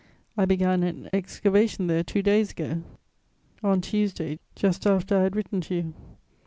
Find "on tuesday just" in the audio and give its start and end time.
3.63-4.87